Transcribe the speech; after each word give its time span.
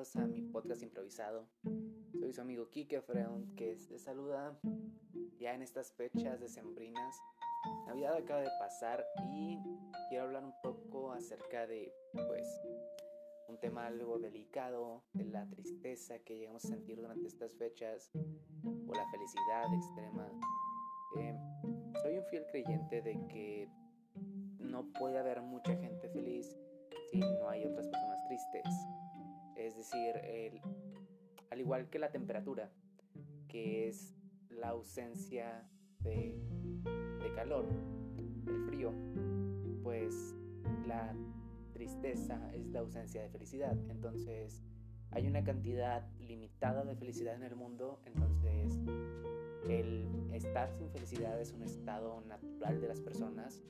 a 0.00 0.26
mi 0.26 0.40
podcast 0.40 0.82
improvisado. 0.82 1.46
Soy 2.18 2.32
su 2.32 2.40
amigo 2.40 2.70
Kike 2.70 3.02
Freund 3.02 3.54
que 3.54 3.76
te 3.76 3.98
saluda 3.98 4.58
ya 5.38 5.54
en 5.54 5.60
estas 5.60 5.92
fechas 5.92 6.40
decembrinas. 6.40 7.20
Navidad 7.86 8.16
acaba 8.16 8.40
de 8.40 8.48
pasar 8.58 9.04
y 9.30 9.58
quiero 10.08 10.24
hablar 10.24 10.44
un 10.44 10.54
poco 10.62 11.12
acerca 11.12 11.66
de, 11.66 11.92
pues, 12.14 12.48
un 13.48 13.60
tema 13.60 13.88
algo 13.88 14.18
delicado, 14.18 15.04
de 15.12 15.24
la 15.24 15.46
tristeza 15.50 16.18
que 16.20 16.38
llegamos 16.38 16.64
a 16.64 16.68
sentir 16.68 16.96
durante 16.96 17.26
estas 17.26 17.52
fechas 17.58 18.10
o 18.64 18.94
la 18.94 19.06
felicidad 19.10 19.66
extrema. 19.74 20.32
Eh, 21.18 21.36
soy 22.00 22.16
un 22.16 22.24
fiel 22.30 22.46
creyente 22.46 23.02
de 23.02 23.26
que 23.28 23.68
no 24.60 24.90
puede 24.98 25.18
haber 25.18 25.42
mucha 25.42 25.76
gente 25.76 26.08
feliz 26.08 26.58
si 27.10 27.18
no 27.18 27.50
hay 27.50 27.66
otras. 27.66 27.89
Es 29.70 29.76
decir, 29.76 30.60
al 31.48 31.60
igual 31.60 31.88
que 31.90 32.00
la 32.00 32.10
temperatura, 32.10 32.72
que 33.46 33.86
es 33.86 34.16
la 34.48 34.70
ausencia 34.70 35.64
de, 36.00 36.36
de 37.22 37.34
calor, 37.36 37.68
el 38.16 38.64
frío, 38.66 38.92
pues 39.84 40.34
la 40.88 41.14
tristeza 41.72 42.50
es 42.52 42.66
la 42.72 42.80
ausencia 42.80 43.22
de 43.22 43.28
felicidad. 43.28 43.78
Entonces, 43.88 44.60
hay 45.12 45.28
una 45.28 45.44
cantidad 45.44 46.04
limitada 46.18 46.84
de 46.84 46.96
felicidad 46.96 47.36
en 47.36 47.44
el 47.44 47.54
mundo, 47.54 48.02
entonces 48.06 48.76
el 49.68 50.32
estar 50.32 50.72
sin 50.72 50.90
felicidad 50.90 51.40
es 51.40 51.52
un 51.52 51.62
estado 51.62 52.22
natural 52.22 52.80
de 52.80 52.88
las 52.88 53.00
personas 53.00 53.62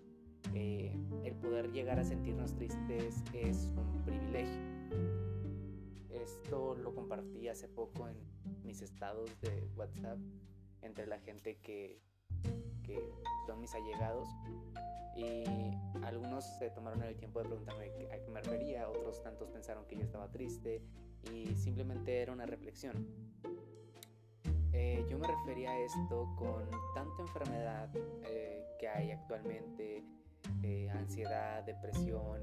eh, 0.55 0.97
el 1.25 1.35
poder 1.35 1.71
llegar 1.71 1.99
a 1.99 2.05
sentirnos 2.05 2.55
tristes 2.55 3.23
es 3.35 3.71
un 3.77 4.03
privilegio. 4.05 4.61
Esto 6.31 6.75
lo 6.77 6.95
compartí 6.95 7.49
hace 7.49 7.69
poco 7.69 8.09
en 8.09 8.17
mis 8.65 8.83
estados 8.83 9.31
de 9.41 9.69
WhatsApp 9.77 10.19
entre 10.83 11.07
la 11.07 11.19
gente 11.19 11.59
que, 11.59 12.01
que 12.85 13.03
son 13.47 13.61
mis 13.61 13.75
allegados 13.75 14.29
y 15.17 15.45
algunos 16.05 16.45
se 16.59 16.71
tomaron 16.71 17.03
el 17.03 17.17
tiempo 17.17 17.41
de 17.41 17.49
preguntarme 17.49 17.87
a 18.13 18.19
qué 18.21 18.31
me 18.31 18.41
refería, 18.41 18.89
otros 18.89 19.23
tantos 19.23 19.49
pensaron 19.51 19.85
que 19.87 19.97
yo 19.97 20.03
estaba 20.03 20.31
triste 20.31 20.83
y 21.33 21.55
simplemente 21.57 22.23
era 22.23 22.33
una 22.33 22.47
reflexión. 22.47 23.09
Eh, 24.73 25.05
yo 25.11 25.19
me 25.19 25.27
refería 25.27 25.73
a 25.73 25.79
esto 25.81 26.33
con 26.37 26.71
tanta 26.95 27.23
enfermedad 27.23 27.91
eh, 28.23 28.65
que 28.79 28.89
hay 28.89 29.11
actualmente, 29.11 30.05
eh, 30.63 30.89
ansiedad, 30.91 31.65
depresión, 31.65 32.41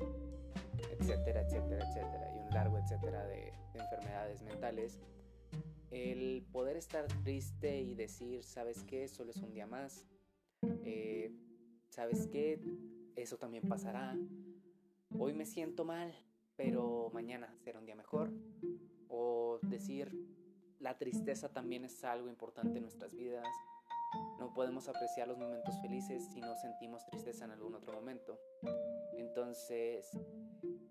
etcétera, 0.92 1.42
etcétera, 1.42 1.88
etcétera, 1.88 2.36
y 2.36 2.40
un 2.40 2.50
largo 2.50 2.78
etcétera 2.78 3.26
de, 3.26 3.54
enfermedades 3.74 4.42
mentales, 4.42 5.00
el 5.92 6.46
poder 6.52 6.78
estar 6.78 7.06
triste 7.24 7.80
y 7.82 7.94
decir, 7.94 8.44
¿sabes 8.44 8.84
qué? 8.84 9.08
Solo 9.08 9.32
es 9.32 9.38
un 9.38 9.54
día 9.54 9.68
más. 9.68 10.06
Eh, 10.84 11.32
¿Sabes 11.90 12.28
qué? 12.28 12.60
Eso 13.16 13.38
también 13.38 13.68
pasará. 13.68 14.18
Hoy 15.18 15.34
me 15.34 15.46
siento 15.46 15.86
mal, 15.86 16.14
pero 16.56 17.10
mañana 17.14 17.54
será 17.60 17.80
un 17.80 17.86
día 17.86 17.96
mejor. 17.96 18.32
O 19.08 19.60
decir, 19.62 20.12
la 20.80 20.98
tristeza 20.98 21.50
también 21.50 21.86
es 21.86 22.04
algo 22.04 22.28
importante 22.28 22.78
en 22.78 22.84
nuestras 22.84 23.16
vidas. 23.16 23.48
No 24.40 24.54
podemos 24.54 24.88
apreciar 24.88 25.28
los 25.28 25.38
momentos 25.38 25.80
felices 25.82 26.28
si 26.34 26.42
no 26.42 26.56
sentimos 26.56 27.06
tristeza 27.06 27.46
en 27.46 27.52
algún 27.52 27.76
otro 27.76 27.94
momento. 27.94 28.40
Entonces, 29.18 30.10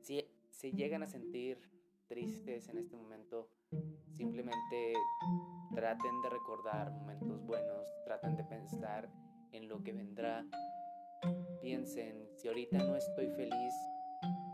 si 0.00 0.24
se 0.50 0.72
llegan 0.72 1.02
a 1.02 1.06
sentir 1.06 1.58
tristes 2.06 2.68
en 2.68 2.78
este 2.78 2.96
momento, 2.96 3.48
simplemente 4.12 4.94
traten 5.74 6.22
de 6.22 6.30
recordar 6.30 6.90
momentos 6.92 7.44
buenos, 7.44 7.86
traten 8.04 8.36
de 8.36 8.44
pensar 8.44 9.10
en 9.52 9.68
lo 9.68 9.82
que 9.82 9.92
vendrá. 9.92 10.46
Piensen, 11.60 12.28
si 12.36 12.48
ahorita 12.48 12.78
no 12.78 12.96
estoy 12.96 13.28
feliz, 13.30 13.74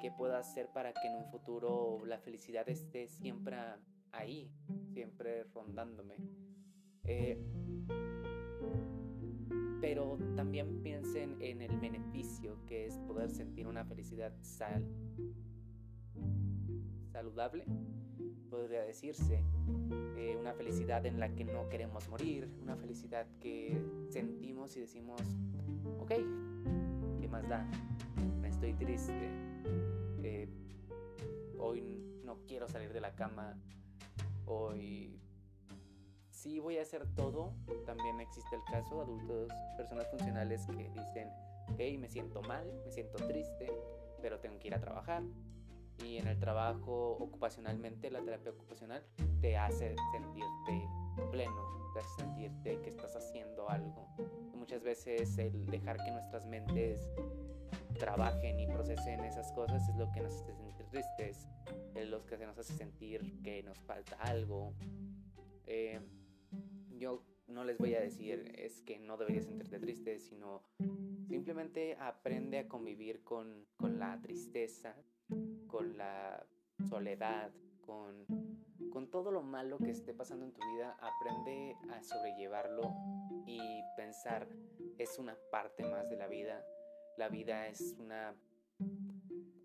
¿qué 0.01 0.11
puedo 0.11 0.37
hacer 0.37 0.69
para 0.73 0.93
que 0.93 1.09
en 1.09 1.17
un 1.17 1.27
futuro 1.27 2.05
la 2.05 2.19
felicidad 2.19 2.69
esté 2.69 3.09
siempre 3.09 3.57
ahí, 4.13 4.51
siempre 4.93 5.45
rondándome? 5.45 6.17
Eh, 7.05 7.39
también 10.53 10.83
piensen 10.83 11.41
en 11.41 11.63
el 11.63 11.79
beneficio 11.79 12.59
que 12.67 12.85
es 12.85 12.99
poder 13.09 13.31
sentir 13.31 13.67
una 13.67 13.87
felicidad 13.87 14.35
sal 14.43 14.87
saludable, 17.11 17.65
podría 18.51 18.83
decirse, 18.83 19.43
eh, 20.19 20.37
una 20.39 20.53
felicidad 20.53 21.07
en 21.07 21.19
la 21.19 21.35
que 21.35 21.45
no 21.45 21.71
queremos 21.71 22.07
morir, 22.11 22.51
una 22.61 22.77
felicidad 22.77 23.27
que 23.41 23.83
sentimos 24.11 24.77
y 24.77 24.81
decimos, 24.81 25.23
ok, 25.99 26.11
¿qué 27.19 27.29
más 27.29 27.49
da? 27.49 27.67
Estoy 28.45 28.75
triste, 28.75 29.31
eh, 30.23 30.51
hoy 31.59 31.83
no 32.27 32.41
quiero 32.47 32.69
salir 32.69 32.93
de 32.93 33.01
la 33.01 33.15
cama, 33.15 33.57
hoy 34.45 35.19
sí 36.43 36.59
voy 36.59 36.79
a 36.79 36.83
hacer 36.83 37.07
todo. 37.15 37.53
También 37.87 38.21
existe 38.21 38.57
el 38.57 38.65
caso 38.65 39.01
adultos, 39.01 39.49
personas 39.77 40.09
funcionales 40.11 40.67
que 40.67 40.91
dicen, 40.91 41.31
hey, 41.79 41.97
me 41.99 42.09
siento 42.09 42.43
mal, 42.43 42.67
me 42.85 42.91
siento 42.91 43.17
triste, 43.27 43.73
pero 44.21 44.41
tengo 44.41 44.59
que 44.59 44.69
ir 44.69 44.75
a 44.75 44.81
trabajar. 44.81 45.23
Y 46.05 46.17
en 46.17 46.27
el 46.27 46.39
trabajo 46.39 47.13
ocupacionalmente, 47.13 48.11
la 48.11 48.21
terapia 48.23 48.51
ocupacional 48.51 49.05
te 49.41 49.57
hace 49.57 49.95
sentirte 50.11 50.89
pleno, 51.31 51.93
te 51.93 52.01
hace 52.01 52.23
sentirte 52.23 52.81
que 52.81 52.91
estás 52.91 53.15
haciendo 53.15 53.69
algo. 53.69 54.09
muchas 54.57 54.83
veces 54.83 55.39
el 55.39 55.67
dejar 55.67 55.97
que 56.03 56.11
nuestras 56.11 56.47
mentes 56.47 57.09
trabajen 57.99 58.59
y 58.59 58.67
procesen 58.67 59.21
esas 59.25 59.53
cosas 59.53 59.89
es 59.89 59.97
lo 59.97 60.11
que 60.11 60.21
nos 60.21 60.33
hace 60.35 60.55
sentir 60.55 60.87
tristes, 60.87 61.49
es 61.95 62.09
lo 62.09 62.25
que 62.27 62.37
nos 62.39 62.59
hace 62.59 62.75
sentir 62.75 63.43
que 63.43 63.63
nos 63.63 63.79
falta 63.81 64.17
algo. 64.17 64.73
Eh, 65.67 66.01
yo 67.03 67.25
no 67.49 67.65
les 67.65 67.79
voy 67.79 67.95
a 67.97 68.01
decir 68.01 68.53
es 68.57 68.81
que 68.83 69.01
no 69.01 69.17
deberías 69.17 69.47
sentirte 69.47 69.81
triste, 69.81 70.21
sino 70.21 70.63
simplemente 71.27 71.97
aprende 71.99 72.61
a 72.61 72.69
convivir 72.69 73.25
con, 73.25 73.67
con 73.77 73.99
la 73.99 74.21
tristeza, 74.23 74.95
con 75.67 75.97
la 75.99 76.47
soledad, 76.89 77.53
con, 77.81 78.25
con 78.93 79.11
todo 79.11 79.33
lo 79.33 79.43
malo 79.43 79.79
que 79.79 79.91
esté 79.91 80.15
pasando 80.15 80.45
en 80.45 80.53
tu 80.53 80.61
vida. 80.75 80.97
Aprende 81.01 81.77
a 81.91 82.05
sobrellevarlo 82.05 82.95
y 83.47 83.59
pensar 83.97 84.49
es 84.99 85.19
una 85.19 85.37
parte 85.51 85.83
más 85.83 86.09
de 86.09 86.17
la 86.17 86.29
vida. 86.29 86.65
La 87.17 87.29
vida 87.29 87.67
es 87.67 87.97
una... 87.99 88.37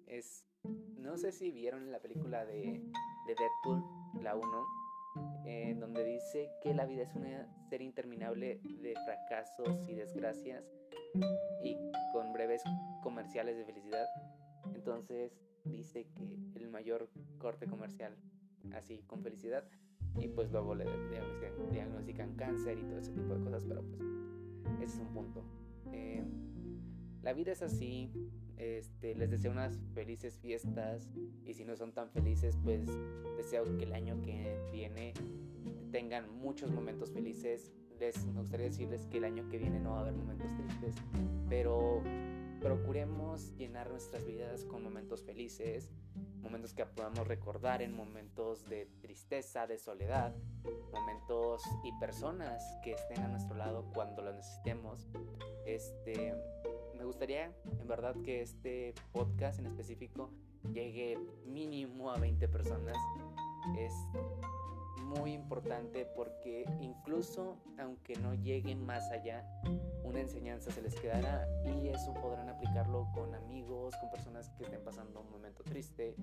es... 0.07 0.43
No 0.97 1.17
sé 1.17 1.31
si 1.31 1.51
vieron 1.51 1.91
la 1.91 1.99
película 1.99 2.45
de, 2.45 2.81
de 3.27 3.35
Deadpool, 3.35 3.83
la 4.23 4.35
1 4.35 4.86
en 5.45 5.79
donde 5.79 6.03
dice 6.03 6.51
que 6.61 6.73
la 6.73 6.85
vida 6.85 7.03
es 7.03 7.15
un 7.15 7.25
ser 7.69 7.81
interminable 7.81 8.59
de 8.81 8.93
fracasos 9.05 9.87
y 9.87 9.93
desgracias 9.93 10.63
y 11.63 11.77
con 12.11 12.33
breves 12.33 12.61
comerciales 13.01 13.57
de 13.57 13.65
felicidad. 13.65 14.05
Entonces 14.73 15.31
dice 15.65 16.07
que 16.15 16.37
el 16.55 16.69
mayor 16.69 17.09
corte 17.37 17.67
comercial, 17.67 18.15
así 18.73 19.03
con 19.07 19.23
felicidad, 19.23 19.63
y 20.19 20.27
pues 20.29 20.51
luego 20.51 20.75
le 20.75 20.85
diagnostican 21.71 22.35
cáncer 22.35 22.77
y 22.79 22.83
todo 22.83 22.99
ese 22.99 23.11
tipo 23.11 23.35
de 23.35 23.43
cosas, 23.43 23.63
pero 23.67 23.83
pues 23.83 24.01
ese 24.81 24.95
es 24.95 24.99
un 24.99 25.13
punto. 25.13 25.43
Eh, 25.91 26.23
la 27.21 27.33
vida 27.33 27.51
es 27.51 27.61
así, 27.61 28.11
este, 28.57 29.15
les 29.15 29.29
deseo 29.29 29.51
unas 29.51 29.77
felices 29.93 30.39
fiestas 30.39 31.09
y 31.45 31.53
si 31.53 31.63
no 31.63 31.75
son 31.75 31.93
tan 31.93 32.09
felices, 32.09 32.57
pues 32.63 32.87
deseo 33.37 33.77
que 33.77 33.83
el 33.83 33.93
año 33.93 34.21
que 34.21 34.59
viene 34.71 35.13
tengan 35.91 36.29
muchos 36.37 36.71
momentos 36.71 37.11
felices. 37.11 37.71
Les, 37.99 38.25
me 38.25 38.41
gustaría 38.41 38.67
decirles 38.67 39.07
que 39.07 39.17
el 39.17 39.23
año 39.23 39.47
que 39.49 39.57
viene 39.57 39.79
no 39.79 39.91
va 39.91 39.97
a 39.97 40.01
haber 40.01 40.13
momentos 40.13 40.55
tristes, 40.55 40.95
pero 41.49 42.01
procuremos 42.61 43.55
llenar 43.57 43.89
nuestras 43.89 44.25
vidas 44.25 44.65
con 44.65 44.83
momentos 44.83 45.23
felices, 45.23 45.89
momentos 46.41 46.73
que 46.73 46.85
podamos 46.85 47.27
recordar 47.27 47.81
en 47.81 47.95
momentos 47.95 48.67
de 48.69 48.87
tristeza, 49.01 49.67
de 49.67 49.77
soledad, 49.77 50.35
momentos 50.91 51.61
y 51.83 51.91
personas 51.99 52.63
que 52.83 52.93
estén 52.93 53.19
a 53.21 53.27
nuestro 53.27 53.55
lado 53.55 53.85
cuando 53.93 54.21
lo 54.21 54.33
necesitemos. 54.33 55.07
Este, 55.65 56.33
gustaría 57.07 57.53
en 57.79 57.87
verdad 57.87 58.15
que 58.21 58.41
este 58.41 58.93
podcast 59.13 59.59
en 59.59 59.67
específico 59.67 60.29
llegue 60.73 61.17
mínimo 61.45 62.11
a 62.11 62.19
20 62.19 62.47
personas. 62.49 62.97
Es 63.77 63.93
muy 65.03 65.31
importante 65.31 66.05
porque 66.05 66.65
incluso 66.81 67.57
aunque 67.79 68.15
no 68.17 68.33
llegue 68.33 68.75
más 68.75 69.09
allá, 69.11 69.47
una 70.03 70.19
enseñanza 70.19 70.69
se 70.71 70.81
les 70.81 70.95
quedará 70.95 71.47
y 71.65 71.87
eso 71.87 72.13
podrán 72.13 72.49
aplicarlo 72.49 73.07
con 73.13 73.33
amigos, 73.33 73.95
con 74.01 74.09
personas 74.09 74.49
que 74.57 74.65
estén 74.65 74.83
pasando 74.83 75.21
un 75.21 75.31
momento 75.31 75.63
triste. 75.63 76.15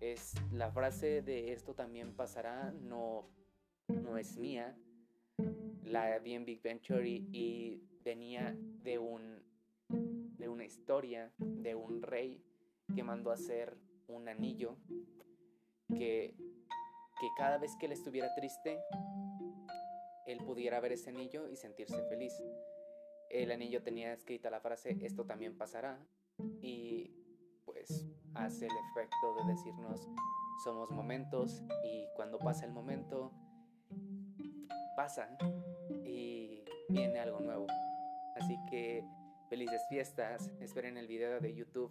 Es 0.00 0.34
la 0.52 0.70
frase 0.70 1.22
de 1.22 1.52
esto 1.52 1.74
también 1.74 2.14
pasará, 2.14 2.72
no, 2.72 3.26
no 3.88 4.18
es 4.18 4.36
mía. 4.36 4.76
La 5.84 6.18
vi 6.18 6.34
en 6.34 6.44
Big 6.44 6.60
Venture 6.60 7.08
y, 7.08 7.86
venía 8.02 8.56
de 8.82 8.98
un 8.98 9.49
de 10.40 10.48
una 10.48 10.64
historia 10.64 11.32
de 11.38 11.74
un 11.74 12.02
rey 12.02 12.42
que 12.94 13.02
mandó 13.02 13.30
hacer 13.30 13.76
un 14.08 14.28
anillo 14.28 14.76
que, 15.88 16.34
que 17.20 17.28
cada 17.36 17.58
vez 17.58 17.76
que 17.78 17.86
él 17.86 17.92
estuviera 17.92 18.34
triste, 18.34 18.80
él 20.26 20.38
pudiera 20.44 20.80
ver 20.80 20.92
ese 20.92 21.10
anillo 21.10 21.48
y 21.48 21.56
sentirse 21.56 22.02
feliz. 22.08 22.32
El 23.28 23.52
anillo 23.52 23.82
tenía 23.82 24.12
escrita 24.12 24.50
la 24.50 24.60
frase, 24.60 24.96
esto 25.02 25.24
también 25.24 25.56
pasará, 25.56 26.04
y 26.60 27.12
pues 27.64 28.06
hace 28.34 28.66
el 28.66 28.72
efecto 28.90 29.34
de 29.36 29.52
decirnos, 29.52 30.08
somos 30.64 30.90
momentos 30.90 31.62
y 31.84 32.06
cuando 32.16 32.38
pasa 32.38 32.66
el 32.66 32.72
momento, 32.72 33.32
pasa 34.96 35.36
y 36.04 36.64
viene 36.88 37.20
algo 37.20 37.40
nuevo. 37.40 37.66
Así 38.36 38.56
que 38.68 39.04
felices 39.50 39.82
fiestas, 39.88 40.48
esperen 40.60 40.96
el 40.96 41.08
video 41.08 41.40
de 41.40 41.52
YouTube 41.52 41.90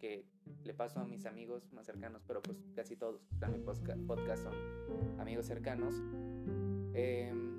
que 0.00 0.26
le 0.64 0.74
paso 0.74 0.98
a 0.98 1.04
mis 1.04 1.24
amigos 1.24 1.72
más 1.72 1.86
cercanos, 1.86 2.22
pero 2.26 2.42
pues 2.42 2.58
casi 2.74 2.96
todos 2.96 3.22
en 3.40 4.06
podcast 4.06 4.42
son 4.42 5.20
amigos 5.20 5.46
cercanos. 5.46 5.94
Em, 6.94 7.56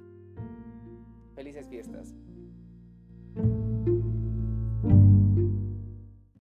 felices 1.34 1.70
fiestas. 1.70 2.14